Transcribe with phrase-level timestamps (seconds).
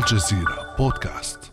[0.00, 1.52] الجزيرة بودكاست.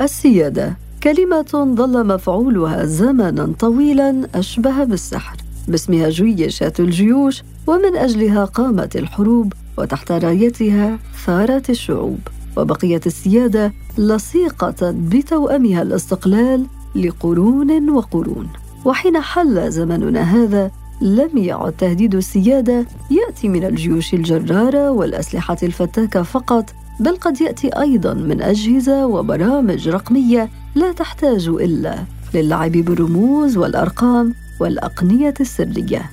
[0.00, 5.36] السيادة كلمة ظل مفعولها زمنا طويلا أشبه بالسحر.
[5.68, 12.20] باسمها جيشت الجيوش ومن أجلها قامت الحروب وتحت رايتها ثارت الشعوب.
[12.56, 18.48] وبقيت السيادة لصيقة بتوأمها الاستقلال لقرون وقرون.
[18.84, 20.70] وحين حل زمننا هذا
[21.02, 26.70] لم يعد تهديد السيادة يأتي من الجيوش الجرارة والأسلحة الفتاكة فقط
[27.00, 31.98] بل قد يأتي أيضا من أجهزة وبرامج رقمية لا تحتاج إلا
[32.34, 36.10] للعب بالرموز والأرقام والأقنية السرية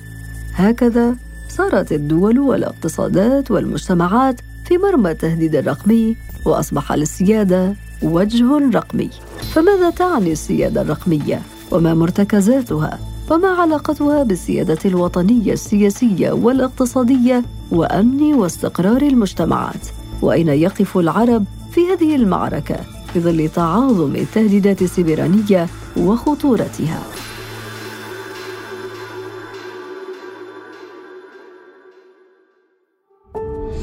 [0.54, 1.16] هكذا
[1.48, 9.10] صارت الدول والاقتصادات والمجتمعات في مرمى التهديد الرقمي وأصبح للسيادة وجه رقمي
[9.52, 19.86] فماذا تعني السيادة الرقمية؟ وما مرتكزاتها؟ وما علاقتها بالسيادة الوطنية السياسية والاقتصادية وأمن واستقرار المجتمعات؟
[20.22, 22.76] وأين يقف العرب في هذه المعركة
[23.12, 27.02] في ظل تعاظم التهديدات السبرانية وخطورتها؟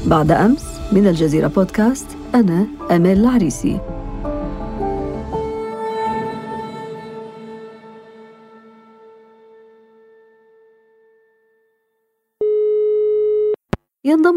[0.06, 3.97] بعد أمس من الجزيرة بودكاست أنا أمال العريسي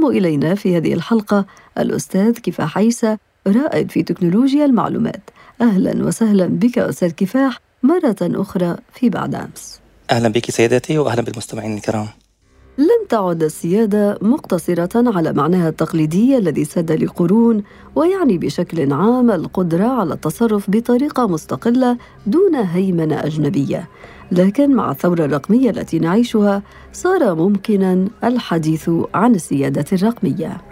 [0.01, 1.45] ينضم إلينا في هذه الحلقة
[1.77, 5.21] الأستاذ كفاح عيسى رائد في تكنولوجيا المعلومات.
[5.61, 9.79] أهلا وسهلا بك أستاذ كفاح مرة أخرى في بعد أمس.
[10.11, 12.07] أهلا بك سيدتي وأهلا بالمستمعين الكرام.
[12.77, 17.63] لم تعد السيادة مقتصرة على معناها التقليدي الذي ساد لقرون
[17.95, 23.87] ويعني بشكل عام القدرة على التصرف بطريقة مستقلة دون هيمنة أجنبية.
[24.31, 30.70] لكن مع الثورة الرقمية التي نعيشها صار ممكنا الحديث عن السيادة الرقمية.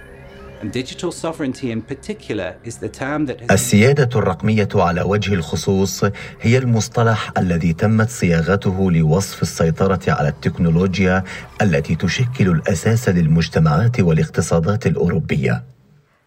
[3.51, 6.03] السيادة الرقمية على وجه الخصوص
[6.41, 11.23] هي المصطلح الذي تمت صياغته لوصف السيطرة على التكنولوجيا
[11.61, 15.63] التي تشكل الأساس للمجتمعات والاقتصادات الأوروبية.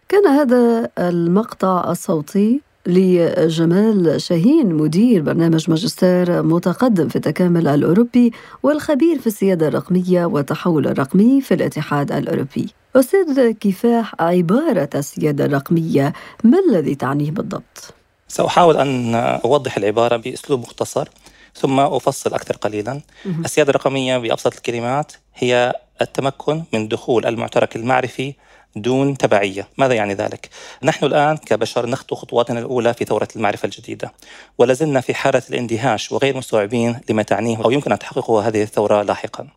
[0.09, 8.31] كان هذا المقطع الصوتي لجمال شاهين مدير برنامج ماجستير متقدم في التكامل الأوروبي
[8.63, 12.73] والخبير في السيادة الرقمية والتحول الرقمي في الاتحاد الأوروبي.
[12.95, 16.13] أستاذ كفاح عبارة السيادة الرقمية
[16.43, 17.93] ما الذي تعنيه بالضبط؟
[18.27, 21.09] سأحاول أن أوضح العبارة بأسلوب مختصر
[21.55, 23.01] ثم أفصل أكثر قليلا.
[23.45, 28.33] السيادة الرقمية بأبسط الكلمات هي التمكن من دخول المعترك المعرفي
[28.75, 29.67] دون تبعية.
[29.77, 30.49] ماذا يعني ذلك؟
[30.83, 34.13] نحن الآن كبشر نخطو خطواتنا الأولى في ثورة المعرفة الجديدة
[34.57, 39.47] ولازلنا في حالة الاندهاش وغير مستوعبين لما تعنيه أو يمكن أن تحققه هذه الثورة لاحقا.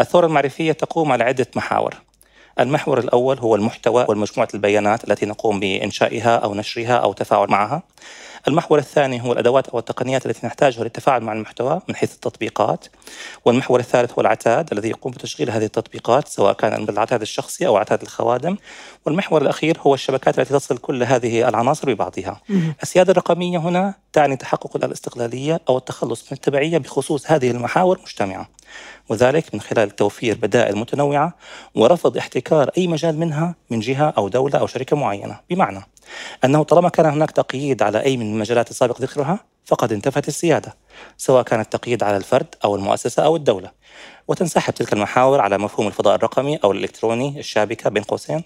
[0.00, 1.94] الثورة المعرفية تقوم على عدة محاور.
[2.60, 7.82] المحور الأول هو المحتوى والمجموعة البيانات التي نقوم بإنشائها أو نشرها أو تفاعل معها.
[8.48, 12.86] المحور الثاني هو الأدوات أو التقنيات التي نحتاجها للتفاعل مع المحتوى من حيث التطبيقات.
[13.44, 18.02] والمحور الثالث هو العتاد الذي يقوم بتشغيل هذه التطبيقات سواء كان بالعتاد الشخصي أو عتاد
[18.02, 18.56] الخوادم.
[19.06, 22.40] والمحور الأخير هو الشبكات التي تصل كل هذه العناصر ببعضها.
[22.82, 28.48] السيادة الرقمية هنا تعني تحقق الاستقلالية أو التخلص من التبعية بخصوص هذه المحاور مجتمعة.
[29.08, 31.34] وذلك من خلال توفير بدائل متنوعة
[31.74, 35.40] ورفض احتكار أي مجال منها من جهة أو دولة أو شركة معينة.
[35.50, 35.80] بمعنى
[36.44, 40.74] أنه طالما كان هناك تقييد على أي من المجالات السابق ذكرها فقد انتفت السيادة
[41.16, 43.70] سواء كان التقييد على الفرد أو المؤسسة أو الدولة.
[44.28, 48.42] وتنسحب تلك المحاور على مفهوم الفضاء الرقمي أو الإلكتروني الشابكة بين قوسين.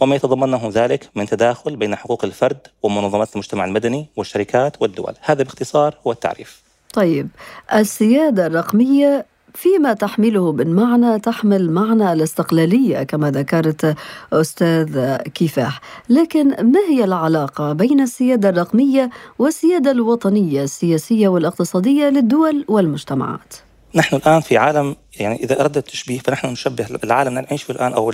[0.00, 5.14] وما يتضمنه ذلك من تداخل بين حقوق الفرد ومنظمات المجتمع المدني والشركات والدول.
[5.20, 6.62] هذا باختصار هو التعريف.
[6.94, 7.28] طيب
[7.74, 13.96] السيادة الرقمية فيما تحمله من معنى تحمل معنى الاستقلالية كما ذكرت
[14.32, 23.54] أستاذ كفاح لكن ما هي العلاقة بين السيادة الرقمية والسيادة الوطنية السياسية والاقتصادية للدول والمجتمعات؟
[23.94, 27.92] نحن الآن في عالم يعني إذا أردت التشبيه فنحن نشبه العالم الذي نعيش فيه الآن
[27.92, 28.12] أو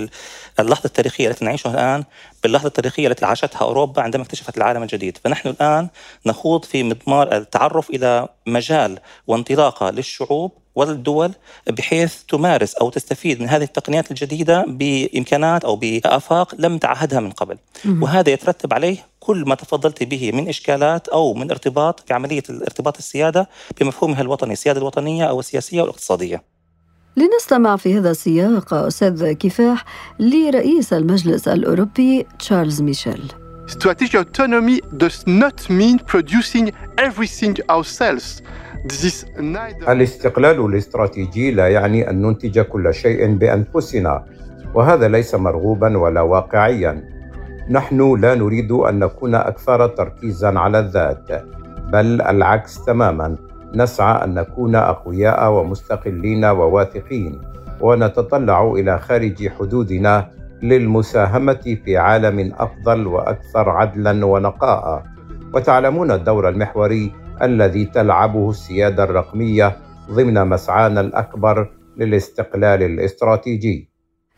[0.61, 2.05] اللحظة التاريخية التي نعيشها الآن
[2.43, 5.19] باللحظة التاريخية التي عاشتها أوروبا عندما اكتشفت العالم الجديد.
[5.25, 5.89] فنحن الآن
[6.27, 11.33] نخوض في مضمار التعرف إلى مجال وانطلاقة للشعوب والدول
[11.71, 17.59] بحيث تمارس أو تستفيد من هذه التقنيات الجديدة بإمكانات أو بآفاق لم تعهدها من قبل
[18.01, 22.97] وهذا يترتب عليه كل ما تفضلت به من إشكالات أو من ارتباط في عمليه الارتباط
[22.97, 23.49] السيادة
[23.81, 26.43] بمفهومها الوطني، السيادة الوطنية أو السياسية والاقتصاديه.
[27.17, 29.85] لنستمع في هذا السياق أستاذ كفاح
[30.19, 33.33] لرئيس المجلس الأوروبي تشارلز ميشيل.
[33.69, 38.43] Strategic autonomy does not mean producing everything ourselves.
[39.89, 44.25] الاستقلال الاستراتيجي لا يعني أن ننتج كل شيء بأنفسنا
[44.75, 47.05] وهذا ليس مرغوبا ولا واقعيا.
[47.71, 51.45] نحن لا نريد أن نكون أكثر تركيزا على الذات
[51.93, 53.37] بل العكس تماما.
[53.75, 57.41] نسعى أن نكون أقوياء ومستقلين وواثقين
[57.81, 60.29] ونتطلع إلى خارج حدودنا
[60.63, 65.03] للمساهمة في عالم أفضل وأكثر عدلا ونقاء.
[65.55, 67.13] وتعلمون الدور المحوري
[67.43, 69.77] الذي تلعبه السيادة الرقمية
[70.11, 73.89] ضمن مسعانا الأكبر للاستقلال الاستراتيجي.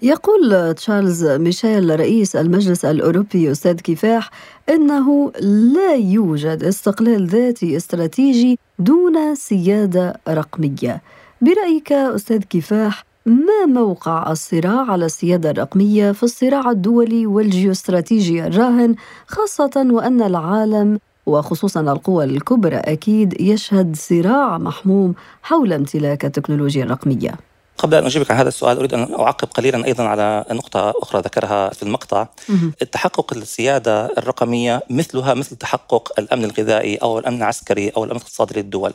[0.02, 4.30] يقول تشارلز ميشيل رئيس المجلس الأوروبي أستاذ كفاح
[4.68, 5.32] إنه
[5.74, 11.02] لا يوجد استقلال ذاتي استراتيجي دون سيادة رقمية.
[11.40, 18.94] برأيك أستاذ كفاح ما موقع الصراع على السيادة الرقمية في الصراع الدولي والجيوستراتيجي الراهن
[19.26, 27.47] خاصة وأن العالم وخصوصا القوى الكبرى أكيد يشهد صراع محموم حول امتلاك التكنولوجيا الرقمية.
[27.78, 31.70] قبل أن أجيبك على هذا السؤال أريد أن أعقب قليلا أيضا على نقطة أخرى ذكرها
[31.70, 32.26] في المقطع.
[32.82, 38.92] التحقق السيادة الرقمية مثلها مثل تحقق الأمن الغذائي أو الأمن العسكري أو الأمن الاقتصادي للدول.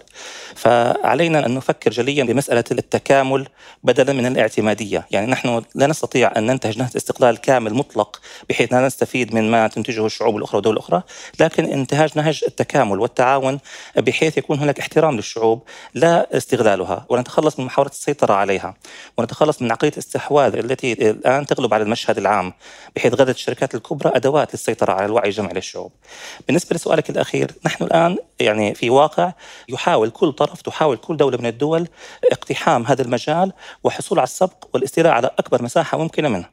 [0.56, 3.48] فعلينا أن نفكر جليا بمسألة التكامل
[3.84, 5.08] بدلا من الاعتمادية.
[5.12, 9.68] يعني نحن لا نستطيع أن ننتهج نهج استقلال كامل مطلق بحيث لا نستفيد من ما
[9.68, 11.02] تنتجه الشعوب الأخرى والدول الأخرى
[11.40, 13.60] لكن انتهاج نهج التكامل والتعاون
[13.98, 15.64] بحيث يكون هناك احترام للشعوب
[15.94, 17.06] لا استغلالها.
[17.10, 18.73] ونتخلص من محاولة السيطرة عليها.
[19.18, 22.54] ونتخلص من عقليه الاستحواذ التي الآن تغلب على المشهد العام
[22.96, 25.92] بحيث غدت الشركات الكبرى أدوات للسيطرة على الوعي الجمعي للشعوب.
[26.48, 29.34] بالنسبة لسؤالك الأخير نحن الآن يعني في واقع
[29.70, 31.88] يحاول كل طرف تحاول كل دولة من الدول
[32.32, 33.54] اقتحام هذا المجال
[33.84, 36.53] وحصول على السبق والاستيلاء على أكبر مساحة ممكنة منه.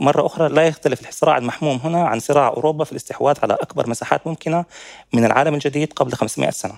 [0.00, 4.26] مرة أخرى لا يختلف الصراع المحموم هنا عن صراع أوروبا في الاستحواذ على أكبر مساحات
[4.26, 4.64] ممكنة
[5.12, 6.74] من العالم الجديد قبل 500 سنة.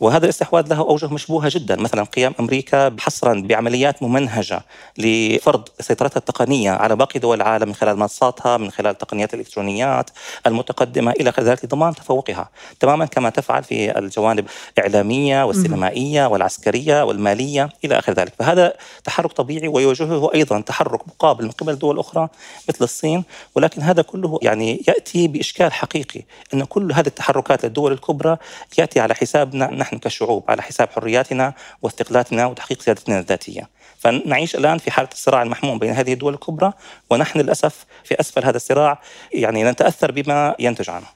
[0.00, 1.76] وهذا الاستحواذ له أوجه مشبوهة جدا.
[1.76, 4.62] مثلا قيام أمريكا حصرا بعمليات ممنهجة
[4.98, 10.10] لفرض سيطرتها التقنية على باقي دول العالم من خلال منصاتها من خلال تقنيات الإلكترونيات
[10.46, 12.48] المتقدمة إلى ذلك لضمان تفوقها.
[12.80, 14.46] تماما كما تفعل في الجوانب
[14.78, 18.32] الإعلامية والسينمائية والعسكرية والمالية إلى آخر ذلك.
[18.38, 18.74] فهذا
[19.04, 22.28] تحرك طبيعي ويواجهه أيضا تحرك مقابل من قبل دول أخرى
[22.68, 26.22] مثل الصين ولكن هذا كله يعني يأتي بإشكال حقيقي
[26.54, 28.36] أن كل هذه التحركات للدول الكبرى
[28.78, 33.68] يأتي على حسابنا نحن كشعوب على حساب حرياتنا واستقلالاتنا وتحقيق سيادتنا الذاتية.
[33.98, 36.72] فنعيش الآن في حالة الصراع المحموم بين هذه الدول الكبرى
[37.10, 39.00] ونحن للأسف في أسفل هذا الصراع
[39.32, 41.06] يعني نتأثر بما ينتج عنه.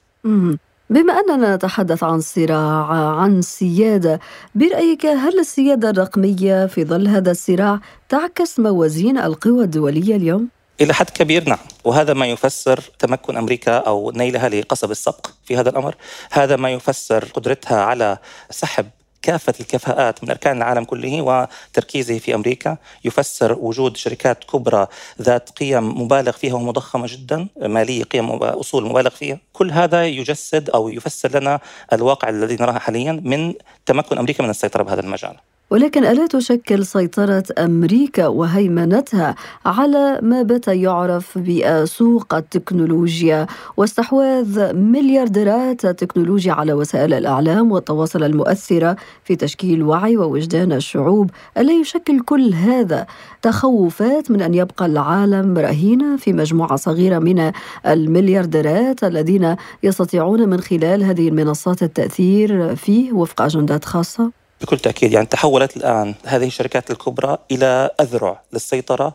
[0.90, 2.86] بما أننا نتحدث عن صراع
[3.20, 4.20] عن سيادة
[4.54, 11.11] برأيك هل السيادة الرقمية في ظل هذا الصراع تعكس موازين القوى الدولية اليوم؟ إلى حد
[11.11, 11.58] كبير نعم.
[11.84, 15.94] وهذا ما يفسر تمكن أمريكا أو نيلها لقصب السبق في هذا الأمر.
[16.31, 18.19] هذا ما يفسر قدرتها على
[18.50, 18.87] سحب
[19.23, 22.76] كافة الكفاءات من أركان العالم كله وتركيزه في أمريكا.
[23.05, 24.87] يفسر وجود شركات كبرى
[25.23, 29.38] ذات قيم مبالغ فيها ومضخمة جدا مالية قيم أصول مبالغ فيها.
[29.52, 31.61] كل هذا يجسد أو يفسر لنا
[31.93, 33.55] الواقع الذي نراه حاليا من
[33.87, 35.37] تمكن أمريكا من السيطرة بهذا المجال.
[35.70, 39.34] ولكن ألا تشكل سيطرة أمريكا وهيمنتها
[39.66, 43.46] على ما بات يعرف بسوق التكنولوجيا
[43.76, 52.20] واستحواذ مليارديرات التكنولوجيا على وسائل الإعلام والتواصل المؤثرة في تشكيل وعي ووجدان الشعوب ألا يشكل
[52.20, 53.06] كل هذا
[53.42, 57.52] تخوفات من أن يبقى العالم رهينة في مجموعة صغيرة من
[57.87, 65.26] المليارديرات الذين يستطيعون من خلال هذه المنصات التأثير فيه وفق أجندات خاصة؟ بكل تأكيد يعني
[65.26, 69.14] تحولت الآن هذه الشركات الكبرى إلى أذرع للسيطرة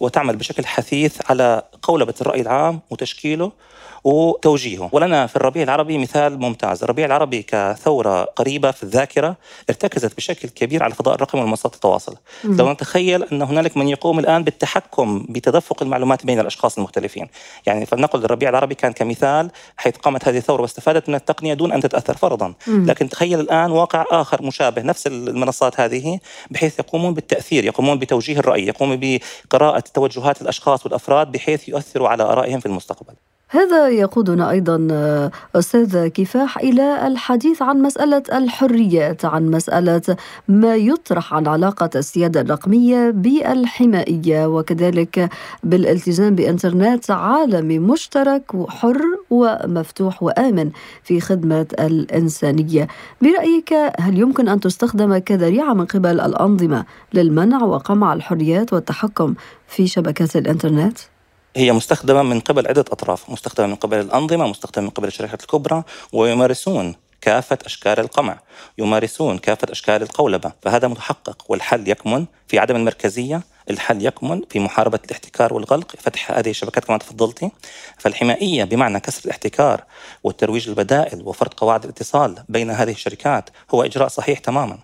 [0.00, 3.52] وتعمل بشكل حثيث على قولبة الرأي العام وتشكيله
[4.08, 6.82] وتوجيهه ولنا في الربيع العربي مثال ممتاز.
[6.82, 9.36] الربيع العربي كثورة قريبة في الذاكرة
[9.70, 12.16] ارتكزت بشكل كبير على الفضاء الرقمي ومنصات التواصل.
[12.44, 12.56] مم.
[12.56, 17.28] لو نتخيل أن هنالك من يقوم الآن بالتحكم بتدفق المعلومات بين الأشخاص المختلفين.
[17.66, 21.80] يعني فلنقل الربيع العربي كان كمثال حيث قامت هذه الثورة واستفادت من التقنية دون أن
[21.80, 22.54] تتأثر فرضا.
[22.66, 22.86] مم.
[22.86, 26.18] لكن تخيل الآن واقع آخر مشابه نفس المنصات هذه
[26.50, 32.60] بحيث يقومون بالتأثير يقومون بتوجيه الرأي يقومون بقراءة توجهات الأشخاص والأفراد بحيث يؤثروا على آرائهم
[32.60, 33.14] في المستقبل.
[33.50, 34.88] هذا يقودنا أيضا
[35.54, 40.16] أستاذ كفاح إلى الحديث عن مسألة الحريات عن مسألة
[40.48, 45.30] ما يطرح عن علاقة السيادة الرقمية بالحمائيه وكذلك
[45.64, 49.00] بالالتزام بإنترنت عالمي مشترك وحر
[49.30, 50.70] ومفتوح وآمن
[51.02, 52.88] في خدمة الإنسانية.
[53.22, 59.34] برأيك هل يمكن أن تستخدم كذريعة من قبل الأنظمة للمنع وقمع الحريات والتحكم
[59.66, 60.98] في شبكات الإنترنت؟
[61.58, 65.82] هي مستخدمة من قبل عدة أطراف مستخدمة من قبل الأنظمة مستخدمة من قبل الشركات الكبرى
[66.12, 68.38] ويمارسون كافة أشكال القمع
[68.78, 74.98] يمارسون كافة أشكال القولبة فهذا متحقق والحل يكمن في عدم المركزية الحل يكمن في محاربة
[75.04, 77.50] الاحتكار والغلق فتح هذه الشبكات كما تفضلتي.
[77.98, 79.84] فالحمائية بمعنى كسر الاحتكار
[80.24, 84.78] والترويج البدائل وفرض قواعد الاتصال بين هذه الشركات هو إجراء صحيح تماما.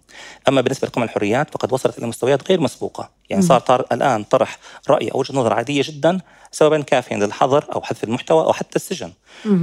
[0.49, 3.11] أما بالنسبة لقمع الحريات فقد وصلت إلى مستويات غير مسبوقة.
[3.31, 4.59] يعني صار طار الآن طرح
[4.90, 9.12] رأي أو وجهة نظر عادية جدا سببا كافيا للحظر أو حذف المحتوى أو حتى السجن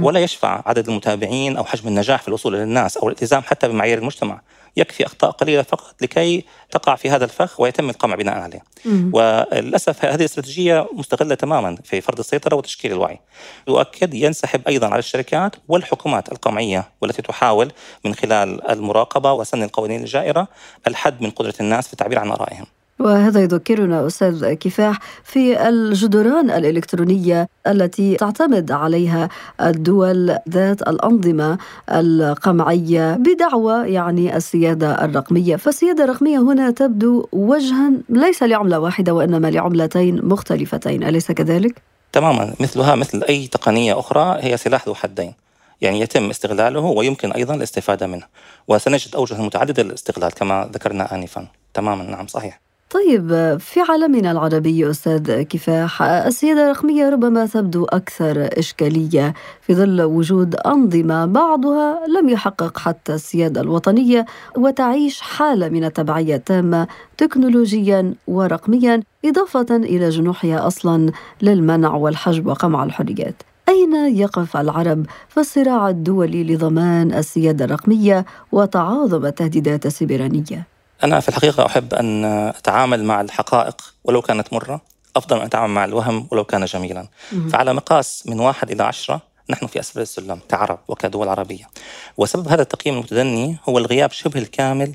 [0.00, 3.98] ولا يشفع عدد المتابعين أو حجم النجاح في الوصول إلى الناس أو الالتزام حتى بمعايير
[3.98, 4.40] المجتمع
[4.76, 8.64] يكفي أخطاء قليلة فقط لكي تقع في هذا الفخ ويتم القمع بناء عليه.
[9.12, 13.20] وللأسف هذه الاستراتيجيه مستغلة تماما في فرض السيطرة وتشكيل الوعي.
[13.68, 17.72] يؤكد ينسحب أيضا على الشركات والحكومات القمعية والتي تحاول
[18.04, 20.48] من خلال المراقبة وسن القوانين الجائرة
[20.86, 22.66] الحد من قدرة الناس في التعبير عن آرائهم.
[23.02, 29.28] وهذا يذكرنا أستاذ كفاح في الجدران الإلكترونية التي تعتمد عليها
[29.60, 31.58] الدول ذات الأنظمة
[31.90, 40.20] القمعية بدعوى يعني السيادة الرقمية، فالسيادة الرقمية هنا تبدو وجها ليس لعملة واحدة وإنما لعملتين
[40.24, 41.82] مختلفتين، أليس كذلك؟
[42.12, 45.32] تماما مثلها مثل أي تقنية أخرى هي سلاح ذو حدين.
[45.80, 48.26] يعني يتم استغلاله ويمكن أيضا الاستفادة منه
[48.68, 52.60] وسنجد أوجه متعدده للاستغلال كما ذكرنا انفا تماما نعم صحيح
[52.92, 60.54] طيب في عالمنا العربي أستاذ كفاح السيادة الرقمية ربما تبدو أكثر إشكالية في ظل وجود
[60.54, 66.86] أنظمة بعضها لم يحقق حتى السيادة الوطنية وتعيش حالة من التبعية التامة
[67.18, 75.88] تكنولوجيا ورقميا إضافة إلى جنوحها أصلا للمنع والحجب وقمع الحريات أين يقف العرب في الصراع
[75.88, 80.71] الدولي لضمان السيادة الرقمية وتعاظم التهديدات السبرانية؟
[81.04, 84.80] أنا في الحقيقة أحب أن أتعامل مع الحقائق ولو كانت مرة
[85.16, 87.08] أفضل من أتعامل مع الوهم ولو كان جميلا.
[87.50, 91.68] فعلى مقاس من واحد إلى عشرة نحن في أسفل السلم كعرب وكدول عربية.
[92.16, 94.94] وسبب هذا التقييم المتدني هو الغياب شبه الكامل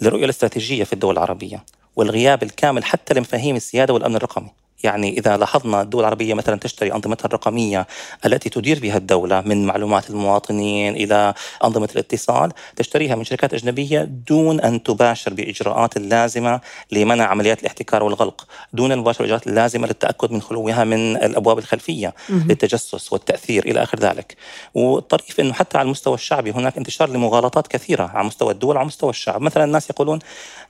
[0.00, 1.64] للرؤية الاستراتيجية في الدول العربية
[1.96, 4.50] والغياب الكامل حتى لمفاهيم السيادة والأمن الرقمي.
[4.82, 7.86] يعني إذا لاحظنا الدول العربية مثلا تشتري أنظمتها الرقمية
[8.26, 11.34] التي تدير بها الدولة من معلومات المواطنين إلى
[11.64, 16.60] أنظمة الاتصال تشتريها من شركات أجنبية دون أن تباشر بإجراءات اللازمة
[16.92, 23.12] لمنع عمليات الاحتكار والغلق دون المباشرة بالإجراءات اللازمة للتأكد من خلوها من الأبواب الخلفية للتجسس
[23.12, 24.36] والتأثير إلى آخر ذلك.
[24.74, 29.10] والطريف أنه حتى على المستوى الشعبي هناك انتشار لمغالطات كثيرة على مستوى الدول وعلى مستوى
[29.10, 29.40] الشعب.
[29.40, 30.18] مثلا الناس يقولون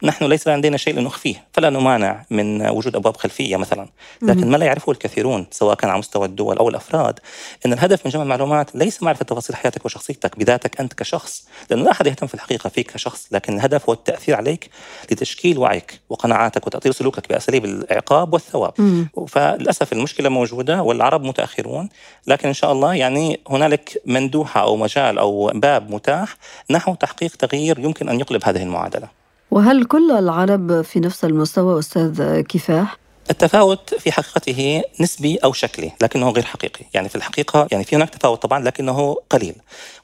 [0.02, 3.88] نحن ليس لدينا شيء لنخفيه فلا نمانع من وجود أبواب خلفية مثلا.
[4.22, 7.20] لكن ما لا يعرفه الكثيرون سواء كان على مستوى الدول أو الأفراد
[7.66, 11.90] إن الهدف من جمع المعلومات ليس معرفة تفاصيل حياتك وشخصيتك بذاتك أنت كشخص لأنه لا
[11.90, 14.70] أحد يهتم في الحقيقة فيك كشخص لكن الهدف هو التأثير عليك
[15.10, 19.08] لتشكيل وعيك وقناعاتك وتأثير سلوكك بأساليب العقاب والثواب مم.
[19.28, 21.88] فللأسف المشكلة موجودة والعرب متأخرون
[22.26, 26.36] لكن إن شاء الله يعني هنالك مندوحة أو مجال أو باب متاح
[26.70, 29.08] نحو تحقيق تغيير يمكن أن يقلب هذه المعادلة
[29.50, 36.30] وهل كل العرب في نفس المستوى أستاذ كفاح؟ التفاوت في حقيقته نسبي أو شكلي لكنه
[36.30, 39.54] غير حقيقي، يعني في الحقيقة يعني في هناك تفاوت طبعا لكنه قليل.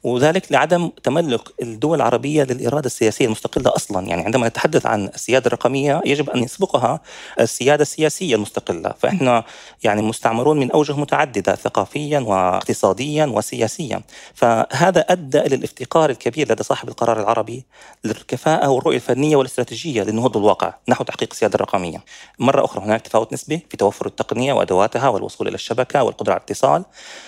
[0.02, 6.02] وذلك لعدم تملك الدول العربية للإرادة السياسية المستقلة أصلا، يعني عندما نتحدث عن السيادة الرقمية
[6.04, 7.00] يجب أن يسبقها
[7.40, 9.44] السيادة السياسية المستقلة، فإحنا
[9.84, 14.00] يعني مستعمرون من أوجه متعددة ثقافيا واقتصاديا وسياسيا،
[14.34, 17.64] فهذا أدى إلى الافتقار الكبير لدى صاحب القرار العربي
[18.04, 22.04] للكفاءة والرؤية الفنية والاستراتيجية للنهوض بالواقع نحو تحقيق السيادة الرقمية.
[22.38, 26.84] مرة أخرى هناك تفاوت نسبي في توفر التقنية وأدواتها والوصول إلى الشبكة والقدرة على الاتصال.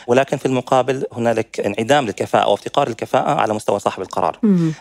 [0.07, 4.39] ولكن في المقابل هنالك انعدام للكفاءة أو افتقار الكفاءه على مستوى صاحب القرار.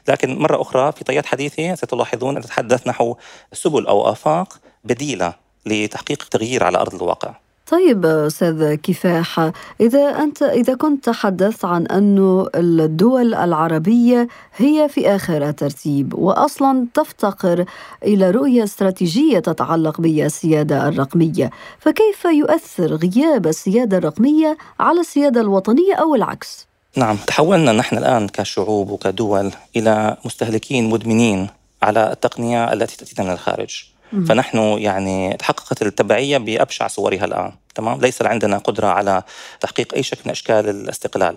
[0.07, 3.15] لكن مرة أخرى في طيات حديثي ستلاحظون أن نتحدث نحو
[3.53, 5.33] سبل أو آفاق بديلة
[5.65, 7.33] لتحقيق تغيير على أرض الواقع.
[7.69, 15.49] طيب أستاذ كفاح إذا أنت إذا كنت تحدثت عن انه الدول العربية هي في آخر
[15.49, 17.65] الترتيب واصلا تفتقر
[18.03, 21.49] إلى رؤية استراتيجية تتعلق بالسيادة الرقمية
[21.79, 28.89] فكيف يؤثر غياب السيادة الرقمية على السيادة الوطنية أو العكس؟ نعم تحولنا نحن الآن كشعوب
[28.89, 31.47] وكدول إلى مستهلكين مدمنين
[31.83, 33.85] على التقنية التي تأتينا من الخارج.
[34.27, 39.23] فنحن يعني تحققت التبعية بأبشع صورها الآن تمام؟ ليس عندنا قدرة على
[39.59, 41.35] تحقيق أي شكل من أشكال الاستقلال.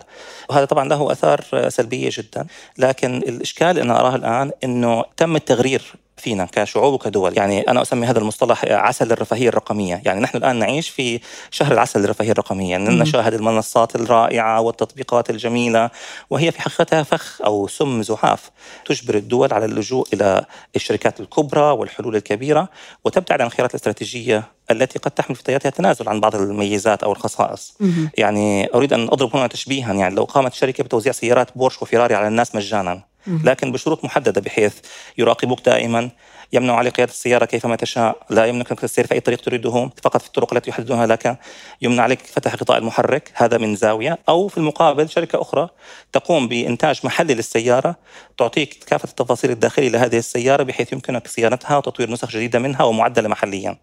[0.50, 2.47] وهذا طبعا له أثار سلبية جدا
[2.79, 5.83] لكن الإشكال اللي أنا أراه الآن إنه تم التغرير
[6.16, 7.38] فينا كشعوب وكدول.
[7.38, 10.02] يعني أنا أسمي هذا المصطلح عسل الرفاهية الرقمية.
[10.04, 12.71] يعني نحن الآن نعيش في شهر العسل الرفاهية الرقمية.
[12.71, 15.90] يعني نشاهد المنصات الرائعة والتطبيقات الجميلة
[16.31, 18.50] وهي في حقيقتها فخ أو سم زحاف
[18.85, 20.45] تجبر الدول على اللجوء إلى
[20.76, 22.69] الشركات الكبرى والحلول الكبيرة
[23.04, 27.76] وتبتعد عن الخيارات الاستراتيجية التي قد تحمل في طياتها تنازل عن بعض الميزات أو الخصائص.
[28.19, 29.95] يعني أريد أن أضرب هنا تشبيها.
[29.95, 34.75] يعني لو قامت شركه بتوزيع سيارات بورش وفيراري على الناس مجانا لكن بشروط محددة بحيث
[35.19, 36.11] يراقبوك دائما
[36.52, 40.26] يمنع عليك قيادة السيارة كيفما تشاء، لا يمكنك السير في أي طريق تريده، فقط في
[40.26, 41.38] الطرق التي يحددونها لك،
[41.83, 45.69] يمنع عليك فتح غطاء المحرك، هذا من زاوية، أو في المقابل شركة أخرى
[46.12, 47.97] تقوم بإنتاج محلي للسيارة،
[48.38, 53.76] تعطيك كافة التفاصيل الداخلية لهذه السيارة بحيث يمكنك صيانتها وتطوير نسخ جديدة منها ومعدلة محليا.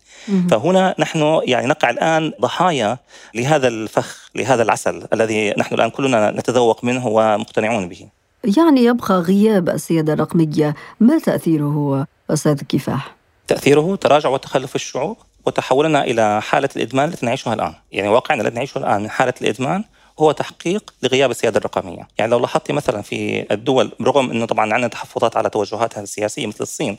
[0.52, 2.98] فهنا نحن يعني نقع الآن ضحايا
[3.36, 8.19] لهذا الفخ، لهذا العسل الذي نحن الآن كلنا نتذوق منه ومقتنعون به.
[8.44, 10.76] يعني يبقى غياب السيادة الرقمية.
[11.00, 13.16] ما تأثيره أستاذ كفاح؟
[13.48, 17.74] تأثيره تراجع وتخلف الشعوب وتحولنا إلى حالة الإدمان التي نعيشها الآن.
[17.92, 19.84] يعني واقعنا الذي نعيشه الآن من حالة الإدمان
[20.20, 22.08] هو تحقيق لغياب السيادة الرقمية.
[22.18, 26.62] يعني لو لاحظتي مثلا في الدول رغم أنه طبعا عندنا تحفظات على توجهاتها السياسية مثل
[26.62, 26.98] الصين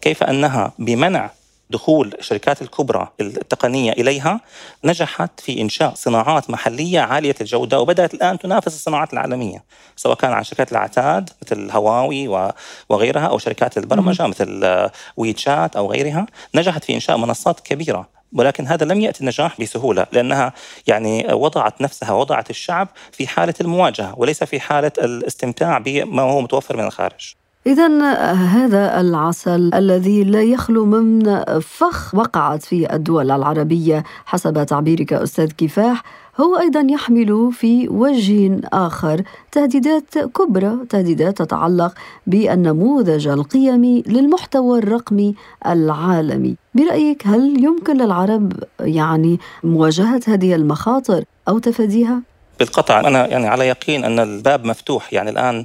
[0.00, 1.30] كيف أنها بمنع
[1.70, 4.40] دخول الشركات الكبرى التقنية إليها
[4.84, 9.64] نجحت في إنشاء صناعات محلية عالية الجودة وبدأت الآن تنافس الصناعات العالمية
[9.96, 12.52] سواء كان عن شركات العتاد مثل هواوي
[12.88, 18.84] وغيرها أو شركات البرمجة مثل ويتشات أو غيرها نجحت في إنشاء منصات كبيرة ولكن هذا
[18.86, 20.52] لم يأتي النجاح بسهولة لأنها
[20.86, 26.76] يعني وضعت نفسها وضعت الشعب في حالة المواجهة وليس في حالة الاستمتاع بما هو متوفر
[26.76, 27.34] من الخارج.
[27.66, 27.88] إذا
[28.32, 36.02] هذا العسل الذي لا يخلو من فخ وقعت في الدول العربية حسب تعبيرك أستاذ كفاح
[36.40, 41.94] هو أيضا يحمل في وجه آخر تهديدات كبرى تهديدات تتعلق
[42.26, 45.34] بالنموذج القيمي للمحتوى الرقمي
[45.66, 52.22] العالمي برأيك هل يمكن للعرب يعني مواجهة هذه المخاطر أو تفاديها؟
[52.58, 55.64] بالقطع أنا يعني على يقين أن الباب مفتوح يعني الآن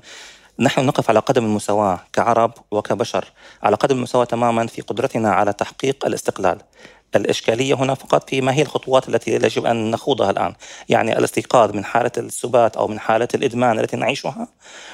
[0.62, 3.26] نحن نقف على قدم المساواة كعرب وكبشر
[3.64, 6.62] على قدم المساواة تماما في قدرتنا على تحقيق الاستقلال.
[7.16, 10.54] الإشكالية هنا فقط في ما هي الخطوات التي يجب أن نخوضها الآن.
[10.90, 14.48] يعني الاستيقاظ من حالة السبات أو من حالة الإدمان التي نعيشها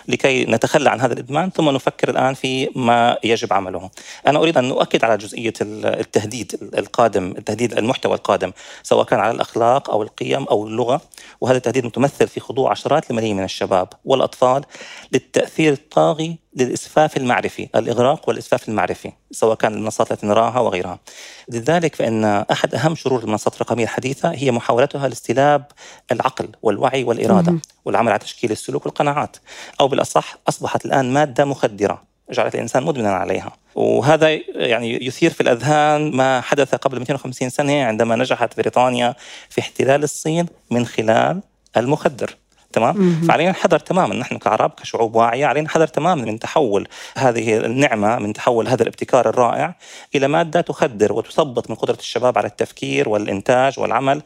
[0.08, 3.90] لكي نتخلى عن هذا الإدمان ثم نفكر الآن في ما يجب عمله.
[4.28, 8.52] أنا أريد أن أؤكد على جزئية التهديد القادم التهديد المحتوى القادم
[8.84, 11.02] سواء كان على الأخلاق أو القيم أو اللغة.
[11.42, 14.64] وهذا التهديد متمثل في خضوع عشرات الملايين من الشباب والأطفال
[15.12, 21.00] للتأثير الطاغي للإسفاف المعرفي الإغراق والإسفاف المعرفي سواء كان المنصات التي نراها وغيرها.
[21.50, 25.66] لذلك فإن أحد أهم شرور المنصات الرقمية الحديثة هي محاولتها لاستلاب
[26.12, 29.38] العقل والوعي والإرادة والعمل على تشكيل السلوك والقناعات
[29.80, 33.52] أو بالأصح أصبحت الآن مادة مخدرة جعلت الإنسان مدمنا عليها.
[33.76, 39.16] وهذا يعني يثير في الأذهان ما حدث قبل 250 سنة عندما نجحت بريطانيا
[39.50, 41.42] في احتلال الصين من خلال
[41.78, 42.36] المخدر.
[42.78, 44.16] تمام؟ فعلينا الحذر تماما.
[44.16, 46.88] نحن كعرب كشعوب واعيه علينا الحذر تماما من تحول
[47.18, 49.76] هذه النعمة من تحول هذا الابتكار الرائع
[50.16, 54.22] إلى مادة تخدر وتثبط من قدرة الشباب على التفكير والإنتاج والعمل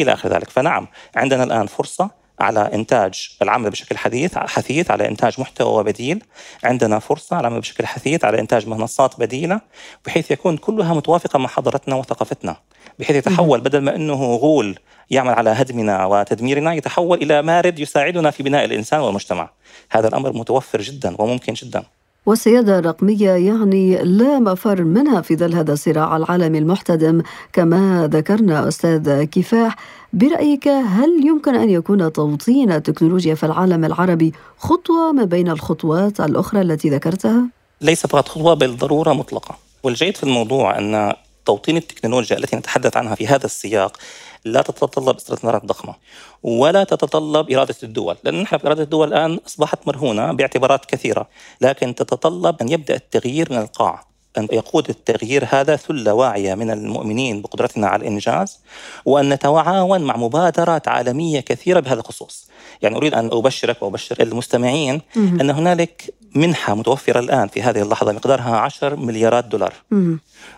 [0.00, 0.50] إلى آخر ذلك.
[0.50, 0.86] فنعم
[1.16, 6.24] عندنا الآن فرصة على إنتاج العمل بشكل حديث حثيث على إنتاج محتوى بديل.
[6.64, 9.60] عندنا فرصة على العمل بشكل حثيث على إنتاج منصات بديلة
[10.06, 12.56] بحيث يكون كلها متوافقة مع حضارتنا وثقافتنا.
[12.98, 14.78] بحيث يتحول بدل ما إنه غول
[15.10, 19.50] يعمل على هدمنا وتدميرنا يتحول إلى مارد يساعدنا في بناء الإنسان والمجتمع.
[19.90, 21.84] هذا الأمر متوفر جدا وممكن جدا.
[22.26, 29.24] والسيادة الرقمية يعني لا مفر منها في ظل هذا الصراع العالمي المحتدم كما ذكرنا أستاذ
[29.24, 29.76] كفاح
[30.12, 36.60] برأيك هل يمكن أن يكون توطين التكنولوجيا في العالم العربي خطوة ما بين الخطوات الأخرى
[36.60, 37.48] التي ذكرتها؟
[37.80, 41.12] ليس فقط خطوة بل ضرورة مطلقة والجيد في الموضوع أن
[41.46, 43.96] توطين التكنولوجيا التي نتحدث عنها في هذا السياق
[44.44, 45.94] لا تتطلب استثمارات ضخمة
[46.42, 51.28] ولا تتطلب إرادة الدول لأن نحن في إرادة الدول الآن أصبحت مرهونة باعتبارات كثيرة
[51.60, 57.42] لكن تتطلب أن يبدأ التغيير من القاع أن يقود التغيير هذا ثلة واعية من المؤمنين
[57.42, 58.60] بقدرتنا على الإنجاز
[59.04, 62.48] وأن نتعاون مع مبادرات عالمية كثيرة بهذا الخصوص.
[62.82, 68.56] يعني أريد أن أبشرك وأبشر المستمعين أن هنالك منحة متوفرة الآن في هذه اللحظة مقدارها
[68.56, 69.74] 10 مليارات دولار.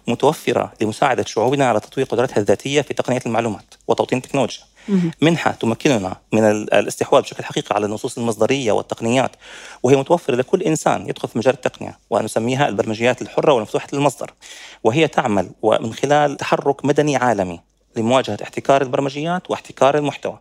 [0.08, 4.62] متوفرة لمساعدة شعوبنا على تطوير قدراتها الذاتية في تقنية المعلومات وتوطين التكنولوجيا.
[5.22, 9.30] منحة تمكننا من الاستحواذ بشكل حقيقي على النصوص المصدرية والتقنيات
[9.82, 14.30] وهي متوفرة لكل إنسان يدخل في مجال التقنية ونسميها البرمجيات الحرة والمفتوحة للمصدر.
[14.84, 17.60] وهي تعمل ومن خلال تحرك مدني عالمي
[17.96, 20.38] لمواجهة احتكار البرمجيات واحتكار المحتوى.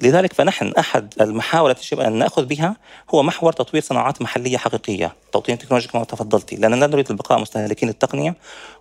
[0.00, 2.76] لذلك فنحن أحد المحاور التي يجب أن نأخذ بها
[3.14, 5.14] هو محور تطوير صناعات محلية حقيقية.
[5.32, 8.34] توطين تكنولوجيا كما تفضلتي لأننا لا نريد البقاء مستهلكين التقنية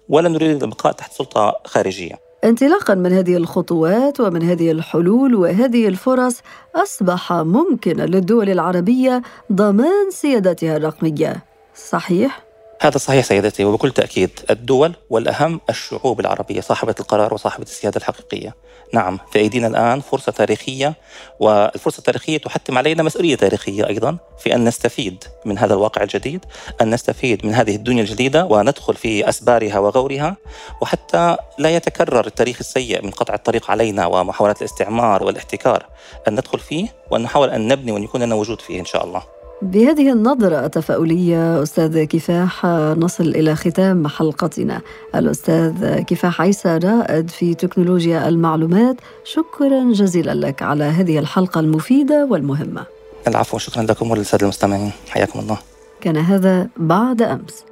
[0.10, 2.20] ولا نريد البقاء تحت سلطة خارجية.
[2.44, 6.42] انطلاقا من هذه الخطوات ومن هذه الحلول وهذه الفرص
[6.76, 11.44] أصبح ممكنا للدول العربية ضمان سيادتها الرقمية.
[11.76, 12.43] صحيح؟
[12.84, 18.56] هذا صحيح سيدتي وبكل تأكيد الدول والأهم الشعوب العربية صاحبة القرار وصاحبة السيادة الحقيقية.
[18.94, 20.94] نعم في أيدينا الآن فرصة تاريخية
[21.40, 26.46] والفرصة التاريخية تحتم علينا مسؤولية تاريخية أيضا في أن نستفيد من هذا الواقع الجديد
[26.82, 30.38] أن نستفيد من هذه الدنيا الجديدة وندخل في أسبارها وغورها
[30.82, 35.86] وحتى لا يتكرر التاريخ السيء من قطع الطريق علينا ومحاولات الاستعمار والاحتكار
[36.28, 39.43] أن ندخل فيه وأن نحاول أن نبني وأن يكون لنا وجود فيه إن شاء الله.
[39.64, 42.66] بهذه النظرة التفاؤلية أستاذ كفاح
[42.98, 44.82] نصل إلى ختام حلقتنا.
[45.16, 52.86] الأستاذ كفاح عيسى رائد في تكنولوجيا المعلومات شكرا جزيلا لك على هذه الحلقة المفيدة والمهمة.
[53.28, 54.92] العفو شكرا لكم وللسادة المستمعين.
[55.10, 55.58] حياكم الله.
[56.02, 57.66] كان هذا بعد أمس.